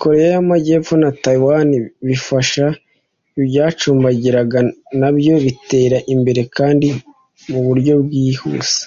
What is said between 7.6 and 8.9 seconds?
buryo bwihuse